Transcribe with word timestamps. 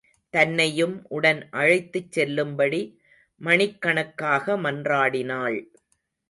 தன்னையும் 0.33 1.05
உடன் 1.09 1.49
அழைத்துச் 1.51 2.11
செல்லும்படி 2.11 2.81
மணிக்கணக்காக 3.41 4.57
மன்றாடினாள். 4.57 5.59